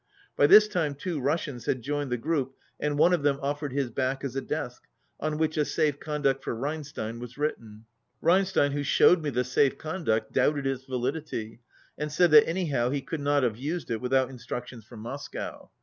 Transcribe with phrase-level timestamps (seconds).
[0.35, 3.91] By this time two Russians had joined the group, and one of them offered his
[3.91, 4.87] back as a desk,
[5.19, 7.85] on which a safe conduct for Rein stein was written.
[8.19, 11.59] Reinstein, who showed me the safe conduct, doubted its validity,
[11.99, 15.69] and said that anyhow he could not have used it without instruc tions from Moscow.